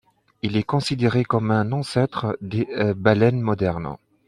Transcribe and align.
Il 0.41 0.57
est 0.57 0.63
considéré 0.63 1.23
comme 1.23 1.51
un 1.51 1.71
ancêtre 1.73 2.35
des 2.41 2.67
baleines 2.97 3.39
modernes. 3.39 3.97